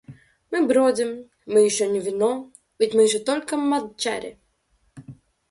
Мы 0.49 0.65
бродим, 0.65 1.29
мы 1.45 1.59
еще 1.59 1.85
не 1.87 1.99
вино, 1.99 2.51
ведь 2.79 2.95
мы 2.95 3.03
еще 3.03 3.19
только 3.19 3.55
мадчари. 3.55 4.39